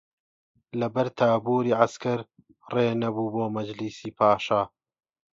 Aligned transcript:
لە 0.79 0.87
بەر 0.93 1.07
تابووری 1.19 1.77
عەسکەر 1.79 2.19
ڕێ 2.73 2.87
نەبوو 3.03 3.31
بۆ 3.33 3.43
مەجلیسی 3.55 4.15
پاشا 4.19 4.61